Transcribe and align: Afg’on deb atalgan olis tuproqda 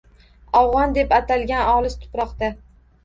Afg’on 0.61 0.95
deb 0.95 1.13
atalgan 1.19 1.69
olis 1.75 1.99
tuproqda 2.03 2.51